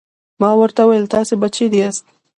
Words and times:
ما 0.41 0.49
ورته 0.59 0.81
وویل: 0.83 1.05
تاسې 1.13 1.33
به 1.41 1.47
چیرې 1.55 1.77
یاست؟ 1.81 2.03